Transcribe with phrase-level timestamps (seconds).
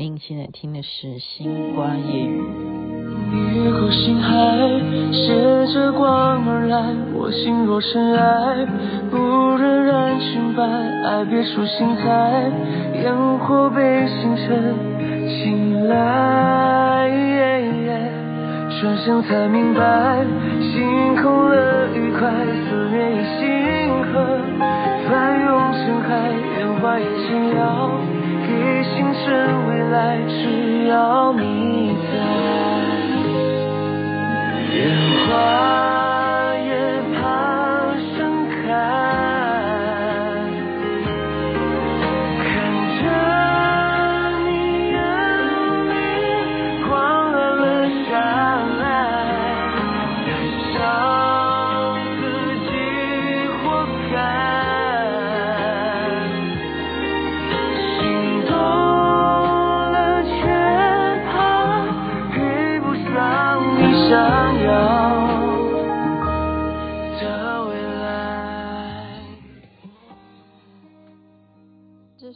[0.00, 2.40] 您现在听的是《星光夜语》。
[3.52, 4.32] 越过星海，
[5.12, 5.28] 携
[5.74, 6.96] 着光而来。
[7.12, 8.64] 我心若尘埃，
[9.10, 9.18] 不
[9.60, 10.64] 忍染裙摆。
[10.64, 12.50] 爱别出心裁，
[13.04, 14.72] 烟火被星辰
[15.28, 17.10] 青睐。
[18.80, 20.24] 转身才明白，
[20.64, 20.80] 心
[21.20, 24.40] 空了愉快，思念已星河
[25.10, 26.32] 翻涌成海。
[26.56, 28.00] 圆滑也轻摇，
[28.84, 32.59] 星辰未来，只要你在。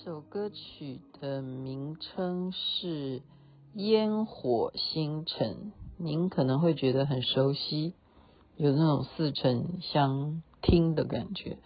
[0.05, 3.21] 首歌曲的名称是
[3.73, 5.49] 《烟火星辰》，
[5.97, 7.95] 您可能会觉得很熟悉，
[8.59, 11.57] 有那种似曾相听的感觉。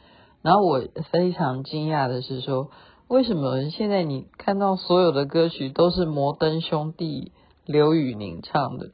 [0.40, 0.80] 然后我
[1.10, 2.70] 非常惊讶的是说，
[3.08, 7.32] 为什么现在你看到所有的歌曲都是摩登兄弟
[7.66, 8.92] 刘宇宁唱的？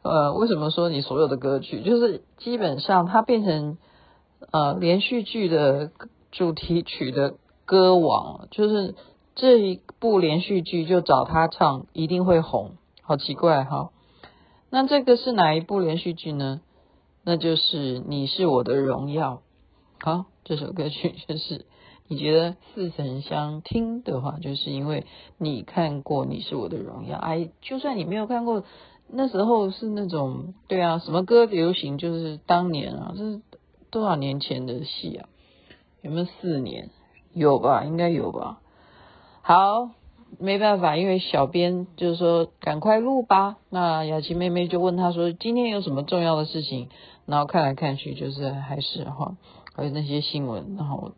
[0.00, 3.76] 呃，为什么说你所有的歌曲就是基本上它变成
[4.52, 5.90] 呃连续剧的
[6.30, 7.34] 主题曲的
[7.66, 8.94] 歌王，就是。
[9.38, 13.90] 这一部连续剧就找他唱，一定会红，好奇怪哈。
[14.70, 16.62] 那这个是哪一部连续剧呢？
[17.22, 19.42] 那就是《你是我的荣耀》。
[20.02, 21.66] 好，这首歌曲就是
[22.08, 25.04] 你觉得似曾相听的话，就是因为
[25.36, 27.18] 你看过《你是我的荣耀》。
[27.20, 28.64] 哎，就算你没有看过，
[29.06, 33.42] 那时候是那种对啊，什么歌流行，就是当年啊，这是
[33.90, 35.28] 多少年前的戏啊？
[36.00, 36.88] 有没有四年？
[37.36, 38.60] 有吧，应该有吧。
[39.42, 39.90] 好，
[40.38, 43.58] 没办法，因为小编就是说赶快录吧。
[43.68, 46.88] 那雅琪妹妹就问他说：“今天有什么重要的事情？”
[47.26, 49.36] 然后看来看去，就是还是哈，
[49.74, 50.76] 还有那些新闻。
[50.78, 51.12] 然后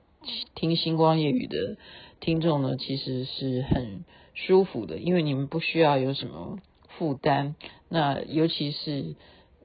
[0.57, 1.77] 听星光夜语的
[2.19, 6.59] 听众呢，其实是很舒服的，因为你们不需要有什么
[6.99, 7.55] 负担。
[7.89, 9.15] 那尤其是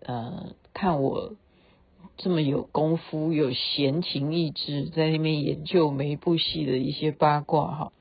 [0.06, 1.34] 呃，看我
[2.18, 7.91] 这么有功夫、有闲情逸致，在那边研究每一部戏的一些八卦哈。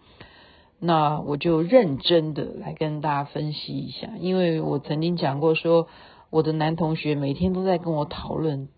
[0.79, 5.87] 那我就认真的来跟大家分析一下，因为我曾经讲过说，
[6.29, 8.69] 我的男同学每天都在跟我讨论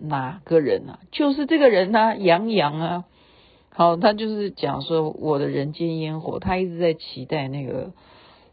[0.00, 3.04] 哪个人啊，就是这个人啊，杨洋啊，
[3.68, 7.92] 好，他就是讲说我的人间烟火，他一直在期待那个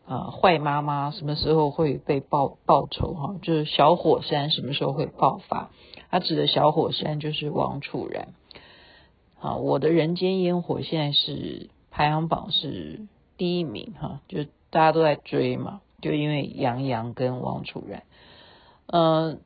[0.06, 5.70] 啊坏妈妈什么时候会被报报仇哈，就是小火山什么时候会爆发，
[6.10, 8.30] 他指的小火山就是王楚然，
[9.40, 11.70] 啊，我的人间烟火现在是。
[11.92, 18.04] 排行榜是第一名哈，就大家都在追嘛，就因为杨洋跟王楚然，
[18.86, 19.42] 嗯、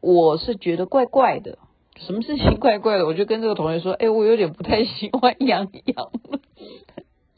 [0.00, 1.58] 我是觉得怪怪的，
[1.96, 3.06] 什么事情怪怪的？
[3.06, 6.10] 我就跟这个同学说，哎，我有点不太喜欢杨洋，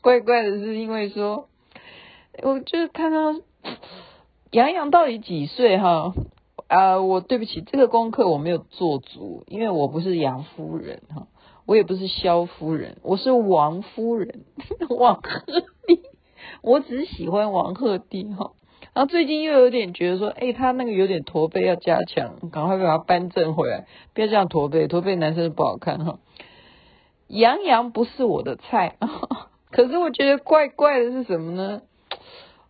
[0.00, 1.48] 怪怪的是因为说，
[2.42, 3.40] 我就看到
[4.50, 6.14] 杨洋到底几岁哈？
[6.68, 11.26] 啊、呃，我对不起，这个功课我没有做足，因为我不是杨夫人哈。
[11.64, 14.44] 我也不是萧夫人，我是王夫人，
[14.88, 15.20] 王鹤
[15.88, 15.98] 棣。
[16.62, 18.52] 我只喜欢王鹤棣哈。
[18.94, 26.20] 然后最近又有点觉得说，哎，他那个有点驼背要加强，赶快把他扳正回来，不要这样驼背，驼背男生不好看哈。
[27.26, 28.96] 杨洋不是我的菜，
[29.72, 31.82] 可是我觉得怪怪的是什么呢？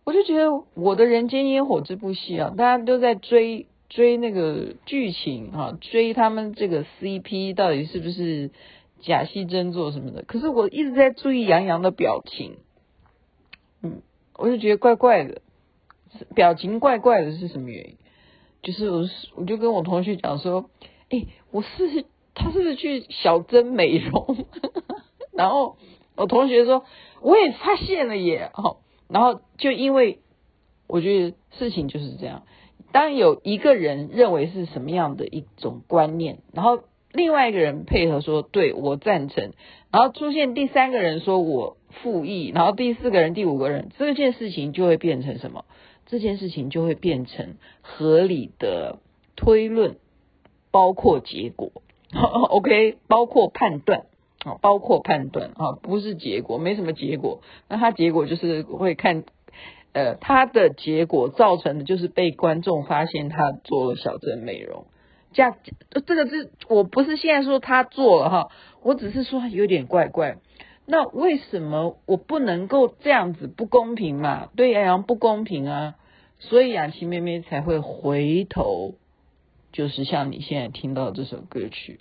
[0.05, 8.51] 我就觉得《我的人间烟火》这部戏啊，大家都在追追那个剧情啊，追他们这个 CP 到底是不是？
[8.99, 12.57] 假戏真做什么的，可是我一直在注意杨洋的表情，
[13.83, 14.01] 嗯，
[14.33, 15.43] 我就觉得怪怪的，
[16.33, 17.97] 表情怪怪的是什么原因？
[18.63, 20.71] 就是我，我就跟我同学讲说，
[21.09, 24.47] 哎、我是他是不是去小针美容？
[25.31, 25.77] 然后
[26.15, 26.83] 我同学说，
[27.21, 28.77] 我也发现了耶，哦，
[29.09, 30.17] 然后就因为
[30.87, 32.47] 我觉得事情就是这样，
[32.91, 36.79] 当有一个人认为是什么样的一种观念，然后。
[37.13, 39.53] 另外一个人配合说：“对，我赞成。”
[39.91, 45.65] 然后出现第三个人说：“我附议。”然后第四个人、第五个人，这件事情就会变成什么？
[46.05, 48.99] 这件事情就会变成合理的
[49.35, 49.95] 推论，
[50.69, 51.71] 包括结果。
[52.11, 54.05] OK，包括判断
[54.43, 57.41] 啊，包括判断啊，不是结果，没什么结果。
[57.67, 59.23] 那他结果就是会看
[59.97, 64.85] 呃，他的结果造成的就是被观众发现他做了小镇美容。
[65.33, 65.57] 这样，
[66.05, 68.49] 这个是我不是现在说他做了哈，
[68.83, 70.37] 我只是说有点怪怪。
[70.85, 74.49] 那为什么我不能够这样子不公平嘛？
[74.55, 75.95] 对杨洋不公平啊，
[76.37, 78.93] 所以雅琪妹妹才会回头，
[79.71, 81.99] 就是像你现在听到这首歌曲，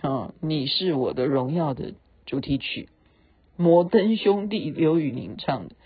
[0.00, 1.92] 啊，你是我的荣耀的
[2.24, 2.88] 主题曲，
[3.56, 5.76] 摩登兄弟刘宇宁唱的，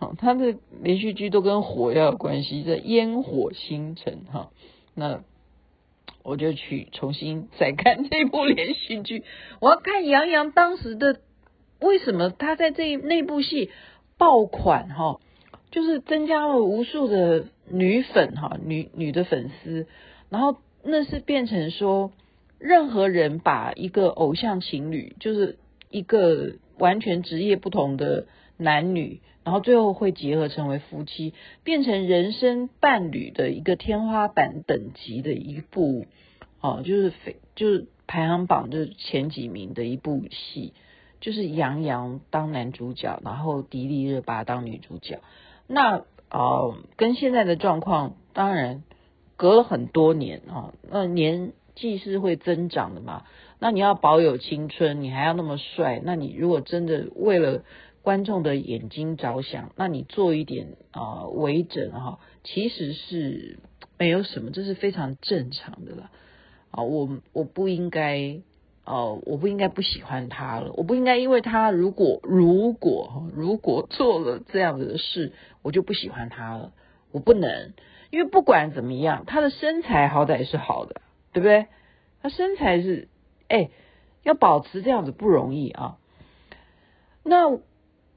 [0.00, 4.50] 好，他的连续剧都跟火要有关系，这烟火星辰哈，
[4.96, 5.20] 那。
[6.22, 9.24] 我就去重新再看这部连续剧，
[9.58, 11.18] 我要看杨洋当时的
[11.80, 13.70] 为什么他在这那部戏
[14.18, 15.18] 爆款哈，
[15.70, 19.86] 就是增加了无数的女粉哈，女女的粉丝，
[20.28, 22.12] 然后那是变成说，
[22.58, 25.58] 任何人把一个偶像情侣，就是
[25.88, 28.26] 一个完全职业不同的
[28.58, 29.22] 男女。
[29.42, 31.34] 然后最后会结合成为夫妻，
[31.64, 36.06] 变成人生伴侣的一个天花板等级的一部，
[36.60, 40.74] 哦，就是非就是排行榜就是前几名的一部戏，
[41.20, 45.20] 就是杨洋当男主角，然后迪丽热巴当女主角。
[45.66, 48.82] 那哦，跟现在的状况当然
[49.36, 53.24] 隔了很多年啊，那年纪是会增长的嘛。
[53.58, 57.62] 那你要保有青春，你还要那么帅，那你如果真的为了
[58.02, 63.58] 观众的眼睛着想，那你做一点啊、呃、微整哈，其实是
[63.98, 66.10] 没有什么，这是非常正常的了
[66.70, 66.82] 啊。
[66.82, 68.40] 我我不应该
[68.86, 76.72] 哦、呃，我不应该不喜欢他了，我不应该因为他如果如果如果做了这样子的事，我就不喜欢他了。
[77.12, 77.74] 我不能，
[78.10, 81.02] 因为不管怎么样，他的身材好歹是好的，
[81.34, 81.66] 对不对？
[82.22, 83.08] 他身材是
[83.48, 83.68] 哎，
[84.22, 85.98] 要保持这样子不容易啊。
[87.22, 87.60] 那。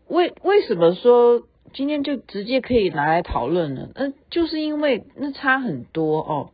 [0.08, 3.90] 为为什么说今天就直接可以拿来讨论呢？
[3.96, 6.52] 嗯，就是因为那差很多哦。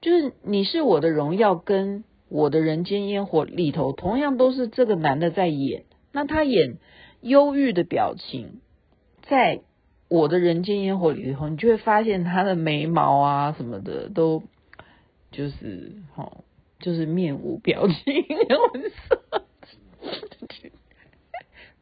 [0.00, 5.84] 就是你是我的荣耀，跟我的人间烟火里头，同样都是这个男的在演。
[6.12, 6.78] 那他演
[7.20, 8.60] 忧郁的表情，
[9.28, 9.60] 在
[10.08, 14.44] 我的人间烟火里头，你就会发现他的眉毛啊什么的都
[15.32, 16.44] 就是哦，
[16.78, 17.94] 就是面无表情。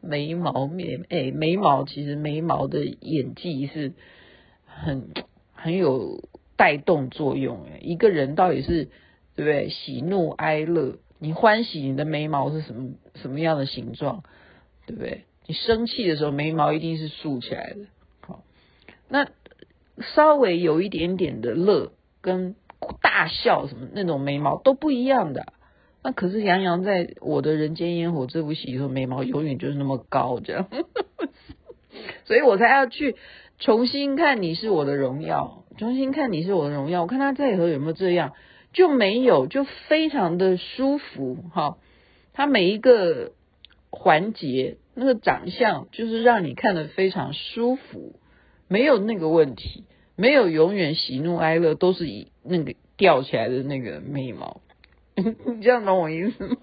[0.07, 3.93] 眉毛面，哎，眉毛其实眉毛的演技是
[4.65, 5.11] 很
[5.53, 6.23] 很有
[6.57, 8.87] 带动作用，哎，一个人到底是
[9.35, 9.69] 对不对？
[9.69, 14.23] 喜怒哀乐，你欢喜你的眉毛是什么什么样的形状，
[14.87, 15.25] 对不对？
[15.47, 17.87] 你生气的时候眉毛一定是竖起来的，
[18.21, 18.43] 好，
[19.09, 19.29] 那
[20.15, 22.55] 稍微有一点点的乐跟
[23.01, 25.53] 大笑什么那种眉毛都不一样的。
[26.07, 30.69] 那可是杨洋在我的人间烟火这部戏里头，眉毛永远就是那么高，这样，
[32.27, 33.17] 所以我才要去
[33.59, 37.03] 重新看你是我的荣耀，重新看你是我的荣耀。
[37.03, 38.35] 我看他在里头有没有这样，
[38.73, 41.77] 就没有，就非常的舒服哈。
[42.33, 43.33] 他每一个
[43.91, 48.21] 环节那个长相，就是让你看得非常舒服，
[48.69, 49.83] 没有那个问题，
[50.15, 54.61] 没有永远喜怒哀乐都是以那个吊起来的那个眉毛。
[55.47, 56.57] 你这样懂我意思吗？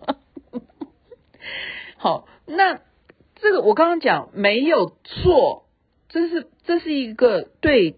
[1.98, 2.82] 好，那
[3.36, 5.66] 这个我刚刚讲没有错，
[6.08, 7.96] 这是这是一个对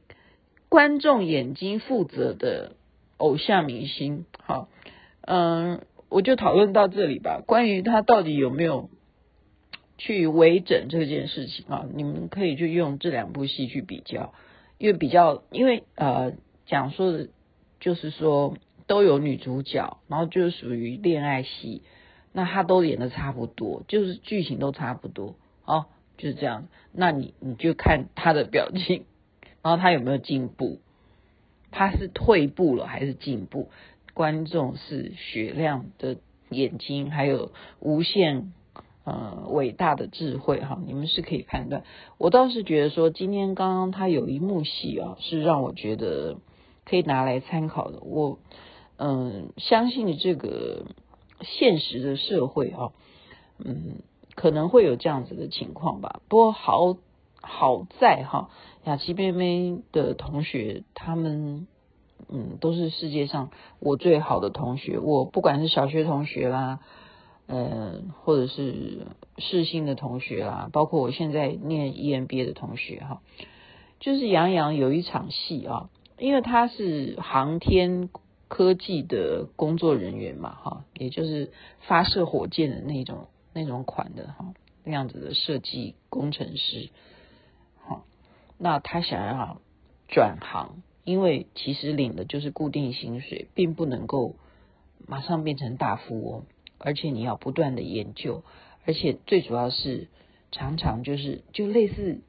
[0.70, 2.78] 观众眼睛负责的
[3.18, 4.26] 偶像明星。
[4.40, 4.70] 好，
[5.22, 7.42] 嗯，我就讨论到这里吧。
[7.46, 8.90] 关于他到底有没有
[9.98, 14.34] 去微整这件事情啊，你们可以就用这两部戏去比较，
[14.78, 16.32] 因为比较，因为呃，
[16.66, 17.28] 讲说的
[17.82, 18.56] 就是说。
[18.88, 21.82] 都有女主角，然后就是属于恋爱戏，
[22.34, 25.86] 那他都演的差不多，就是剧情都差不多，哦，
[26.18, 26.68] 就是这样。
[26.92, 29.06] 那你你就看他的表情，
[29.64, 30.80] 然后他有没有进步，
[31.72, 33.70] 他是退步了还是进步？
[34.14, 36.18] 观众是雪亮的
[36.50, 38.54] 眼睛，还有无限
[39.04, 41.84] 呃伟大的智慧哈，你们是可以判断。
[42.20, 46.38] 我倒是觉得说，今天刚刚他有一幕戏啊，是让我觉得
[46.86, 48.38] 可以拿来参考的，我。
[48.98, 50.86] 嗯，相信这个
[51.42, 52.94] 现实的社会哦，
[53.60, 53.98] 嗯，
[54.36, 56.22] 可能会有这样子的情况吧。
[56.30, 56.96] 不过好
[57.42, 58.50] 好在哈，
[58.86, 61.68] 雅琪妹妹的同学，他们
[62.30, 64.98] 嗯都是世界上我最好的同学。
[64.98, 66.80] 我不管是小学同学啦，
[67.48, 73.22] 嗯，或者是世新的同学啦，包括我现在念 EMBA 的同学哈，
[74.00, 78.10] 就是杨洋有一场戏啊，因为他是航天。
[78.48, 86.90] 科技的工作人员嘛，哈，也就是发射火箭的那种那种款的哈，那样子的设计工程师，
[87.84, 88.04] 哈，
[88.58, 89.62] 那他想要
[90.08, 94.36] 转行，因为其实领的就是固定薪水，并不能够
[95.08, 96.44] 马上变成大富翁，
[96.78, 98.44] 而且你要不断的研究，
[98.86, 100.08] 而且最主要是
[100.52, 102.22] 常常就是就类似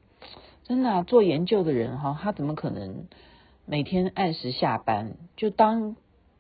[0.65, 3.07] 真的、做研究的人哈，他怎么可能
[3.67, 5.17] 每天按时下班？
[5.37, 5.97] 就当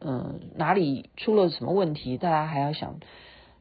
[0.08, 3.00] 嗯、哪里出了什么问题，大家还要想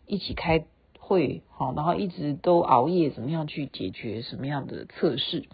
[0.06, 0.64] 一起开
[1.00, 5.46] 会好，然后一直都熬夜，怎么样去解决什么样的测试？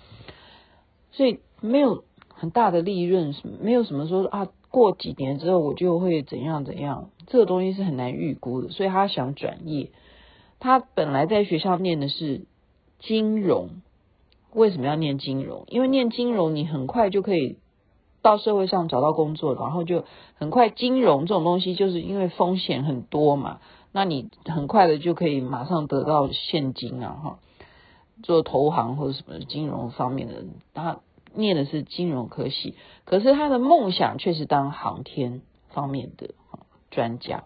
[1.14, 8.70] 所以没有很大的利润，没有什么说啊，过几年之后我就会怎样怎样，这个东西是很难预估的。
[8.70, 9.92] 所以他想转业，
[10.60, 12.42] 他本来在学校念的是
[13.00, 13.82] 金融，
[14.54, 15.64] 为什么要念金融？
[15.68, 17.58] 因为念金融你很快就可以
[18.22, 23.60] 到社会上找到工作，然后就很快金融这种东西就是因为风险很多嘛，
[23.92, 27.40] 那你很快的就可以马上得到现金啊，哈。
[28.24, 30.44] 做投行或者什么金融方面的，
[30.76, 31.00] 他
[31.34, 36.36] 念的是金融科系，可是他的梦想却是当航天方面的
[36.92, 37.46] 专家。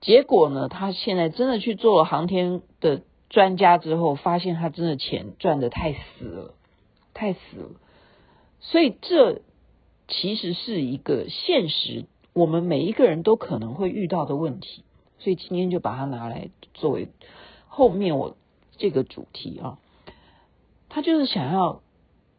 [0.00, 6.54] 结果呢，他现在真的去做了航天的专家之后，发现他真的钱赚得太死了，
[7.12, 7.70] 太死了。
[8.60, 9.42] 所以这
[10.08, 14.84] 其实是一个现实，我们每一个人都可能会遇到的问题。
[15.18, 17.08] 所以今天就把它拿来作为
[17.66, 18.36] 后面我。
[18.78, 19.78] 这个主题啊，
[20.88, 21.82] 他就是想要，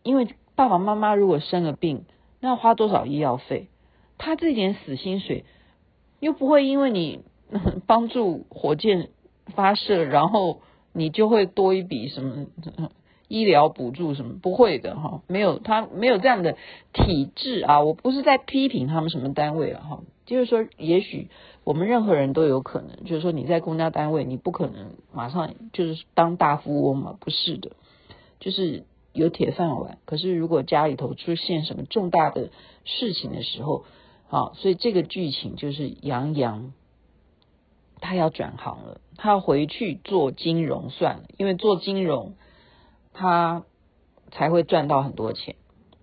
[0.02, 2.06] 因为爸爸妈妈如果生了病，
[2.40, 3.68] 那要花多少医药费？
[4.18, 5.46] 他这点死薪水
[6.20, 7.20] 又不会因为你
[7.86, 9.10] 帮助火箭
[9.54, 10.64] 发射，然后
[10.94, 12.48] 你就会多一笔什么
[13.32, 14.36] 医疗补助什么？
[14.42, 16.58] 不会的哈，没有他没有这样的
[16.94, 17.82] 体制啊。
[17.82, 21.30] 我不是在批评他们什么单位了哈，就是说也许。
[21.64, 27.74] 我们任何人都有可能，就是说你在公家单位，你不可能马上就是当大富翁嘛，不是的，
[28.40, 28.84] 就是
[29.14, 30.00] 有铁饭碗。
[30.06, 32.50] 可是如果家里头出现什么重大的
[32.84, 33.86] 事情的时候，
[34.32, 36.74] 啊，所以这个剧情就是杨洋
[38.00, 42.34] 他要转行了，他要回去做金融算了，因为做金融
[43.14, 43.64] 他
[44.32, 45.56] 才会赚到很多钱。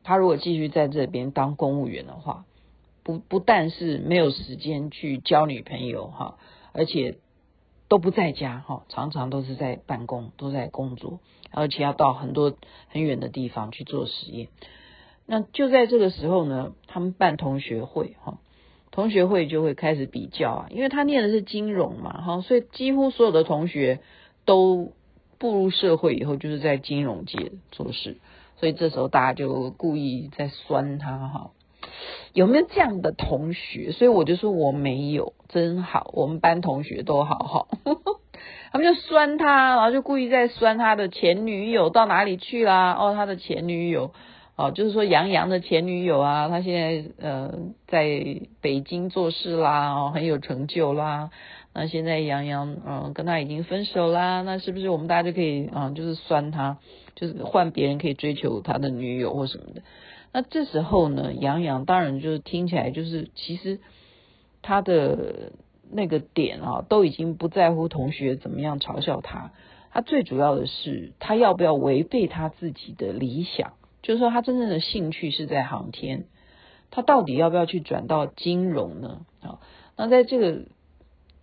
[0.03, 2.45] 他如果继续在这边当公务员的话。
[3.05, 6.37] 不不但是没有时间去交女朋友哈，
[6.73, 7.17] 而且
[7.89, 11.19] 都不在家哈，常常都是在办公，都在工作，
[11.51, 12.55] 而且要到很多
[12.89, 14.49] 很远的地方去做实验。
[15.25, 18.41] 那就在这个时候呢，他们办同学会哈，
[18.91, 24.01] 同学会就会开始比较啊，因为他念的是金融嘛哈，所以几乎所有的同学
[24.45, 24.93] 都
[25.39, 28.17] 步入社会以后就是在金融界做事，
[28.59, 31.51] 所以这时候大家就故意在酸他哈。
[32.35, 33.93] 有没有这样的同学？
[33.93, 36.11] 所以我就说我没有，真好。
[36.13, 37.69] 我们班同学都好好，
[38.71, 42.93] 他们就酸他，然后就故意在酸他的前女友到哪里去啦？
[42.93, 44.13] 哦，他的前女友，
[44.59, 47.55] 哦，就是说杨洋的前女友啊，他现在呃
[47.87, 51.31] 在北京做事啦，哦，很有成就啦。
[51.73, 56.79] 那现在杨洋嗯跟他已经分手啦，那是不是我们大家就可以啊、嗯，就是酸他，
[57.15, 59.83] 就是换别人可以追求他的女友或什么的？
[60.33, 63.79] 那这时候呢，杨洋当然就是听起来就是，其实
[64.61, 65.53] 他的
[65.89, 69.53] 那个点啊，都已经不在乎同学怎么样嘲笑他，
[69.93, 73.75] 他最主要的是他要不要违背他自己的理想，
[74.09, 76.25] 就是说他真正的兴趣是在航天，
[76.91, 79.21] 他到底要不要去转到金融呢？
[79.43, 79.61] 啊，
[79.99, 80.63] 那在这个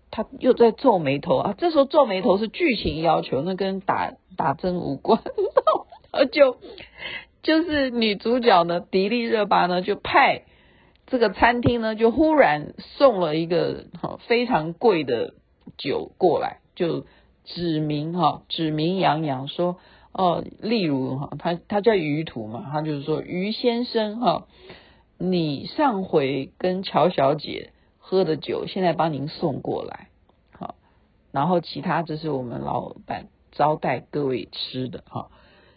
[0.10, 5.22] 他又在皱眉头啊，这时候皱眉头是剧情要求，那跟打打针无关，
[6.34, 6.58] 就。
[7.44, 10.46] 就是女主角呢，迪丽热巴呢，就派
[11.06, 15.36] 这个餐厅呢，就忽然送了一个哈非常贵的
[15.78, 17.06] 酒过来，就
[17.44, 19.78] 指名哈指名杨洋说
[20.18, 24.48] 哦，例如哈他他叫于途嘛，他就是说于先生哈，
[25.18, 30.08] 你上回跟乔小姐喝的酒，现在帮您送过来，
[30.58, 30.76] 好，
[31.34, 35.30] 然后其他这是我们老板招待各位吃的哈。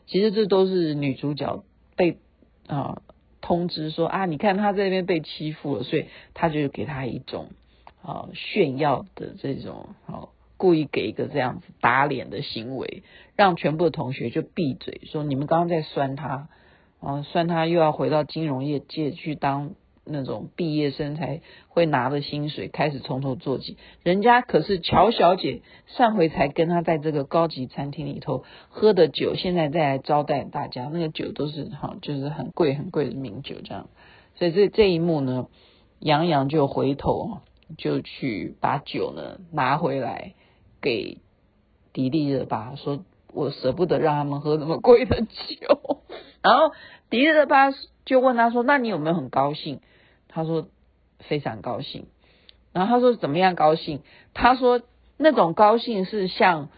[0.07, 1.65] 其实这都是女主角
[1.97, 2.19] 被
[2.69, 3.03] 啊
[3.41, 7.49] 通知说啊，你看她这边被欺负了，所以她就给她一种
[8.03, 10.29] 啊炫耀的这种啊，
[10.59, 13.03] 故意给一个这样子打脸的行为，
[13.35, 16.49] 让全部的同学就闭嘴，说你们刚刚在酸他
[17.01, 19.71] 啊，酸他又要回到金融业界去当。
[20.11, 23.77] 那种毕业生才会拿的薪水，开始从头做起。
[24.03, 33.91] 人家可是乔小姐，上回才跟他在这个高级餐厅里头喝的酒，现在再来招待大家，那个酒都是哈，就是很贵很贵的名酒这样。
[34.37, 35.49] 所以这这一幕呢，
[35.99, 37.41] 杨洋就回头
[37.77, 40.33] 就去把酒呢拿回来
[40.81, 41.19] 给
[41.93, 46.03] 迪丽热巴，说我舍不得让他们喝那么贵的酒。
[46.43, 46.73] 然后
[47.11, 47.71] 迪丽热巴
[48.05, 49.81] 就问他说：“那你有没有很高兴？”
[50.29, 50.69] 他说
[51.29, 52.07] ：“非常高兴。”
[52.73, 54.03] 然后他说：“怎么样高兴？”
[54.35, 54.81] 他说
[55.19, 56.69] ：“那种高兴是像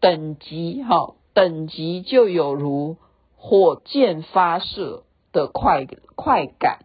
[0.00, 2.96] 等级，哈，等级就有如
[3.36, 6.80] 火箭发射的快快感。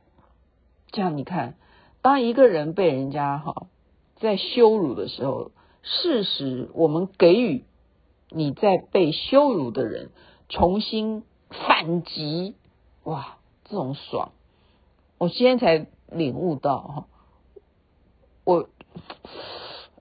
[0.91, 1.55] 这样你看，
[2.01, 3.67] 当一个人被人家哈
[4.17, 5.51] 在羞辱的时候，
[5.83, 7.63] 事实我们给予
[8.29, 10.09] 你在被羞辱的人
[10.49, 12.55] 重新反击，
[13.03, 14.31] 哇，这种爽！
[15.17, 17.05] 我今天才领悟到哈。”
[18.43, 18.67] 我，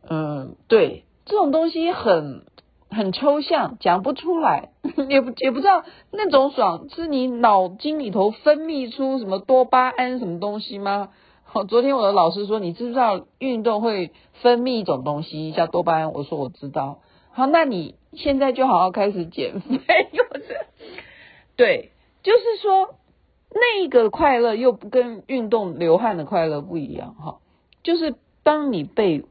[0.09, 2.45] 嗯，对，这种东西很
[2.91, 4.71] 很抽象，讲不出来，
[5.09, 11.11] 也不也不知道那种爽是你脑筋里头分泌出什么多巴胺什么东西吗？
[11.45, 14.13] 好，昨天我的老师说，你知不知道运动会
[14.43, 16.13] 分泌一种东西叫多巴胺？
[16.13, 17.01] 我说我知道。
[17.31, 20.67] 好，那你现在就好好开始减肥，我是，
[21.57, 21.91] 对，
[22.23, 22.95] 就是说
[23.51, 27.39] 那个快乐又不跟运动流汗的快乐不一样哈，
[27.83, 28.15] 就是。
[28.47, 29.25] 当你被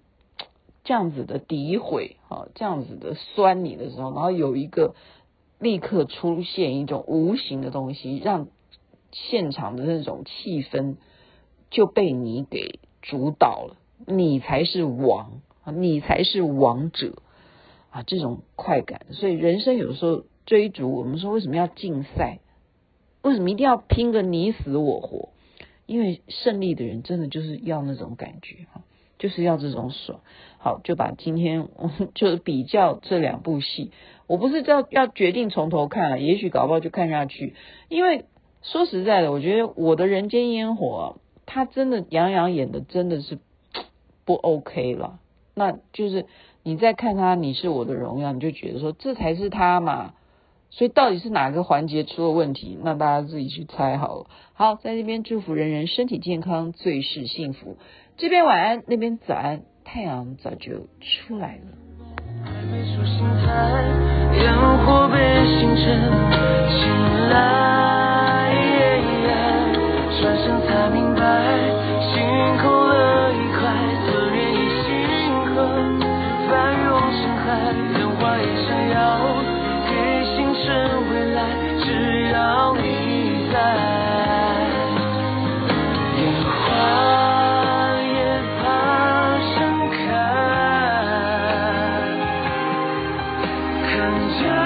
[0.83, 4.93] 这样子的诋毁，哈，这样子的酸你的时候，然后有一个
[5.57, 8.49] 立刻出现一种无形的东西，让
[9.13, 10.97] 现场的那种气氛
[11.69, 15.41] 就被你给主导了，你才是王，
[15.75, 17.15] 你才是王者
[17.89, 18.03] 啊！
[18.03, 22.39] 这种快感，所以人生有时候追逐，我们说为什么要竞赛？
[23.21, 25.29] 为什么一定要拼个你死我活？
[25.85, 28.81] 因为胜利的人真的就是要那种感觉，哈。
[29.17, 30.19] 就是要这种爽，
[30.57, 31.69] 好，就把今天
[32.15, 33.91] 就是比较这两部戏，
[34.27, 37.55] 我不是要要决定从头看了，也许搞不好就看下去，
[37.87, 38.25] 因为
[38.61, 43.39] 说实在的，我觉得我的人间烟火，他真的杨洋演的真的是
[44.25, 45.19] 不 ok 了。
[45.53, 46.25] 那就是
[46.63, 50.13] 你再看他你是我的荣耀你就觉得说这才是他嘛。
[50.71, 54.25] 所以到底是哪个环节出了问题那大家自己去猜好了。
[54.53, 57.77] 好在这边祝福人人身体健康最是幸福。
[58.17, 61.85] 这边晚安那边早安太阳早就出来了。
[62.43, 63.83] 还没出心态
[64.37, 64.53] 烟
[64.85, 65.85] 火被星辰
[66.69, 68.25] 青睐
[70.21, 71.21] 转身才明白
[72.01, 72.74] 星空
[94.35, 94.64] sunshine.